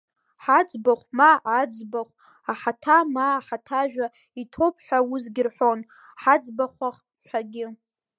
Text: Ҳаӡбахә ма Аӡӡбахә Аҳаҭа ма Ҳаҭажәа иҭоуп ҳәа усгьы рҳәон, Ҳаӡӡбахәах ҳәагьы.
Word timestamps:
Ҳаӡбахә 0.43 1.07
ма 1.17 1.31
Аӡӡбахә 1.57 2.13
Аҳаҭа 2.51 2.97
ма 3.13 3.27
Ҳаҭажәа 3.45 4.07
иҭоуп 4.41 4.75
ҳәа 4.85 4.99
усгьы 5.13 5.43
рҳәон, 5.47 5.79
Ҳаӡӡбахәах 6.21 6.97
ҳәагьы. 7.27 7.67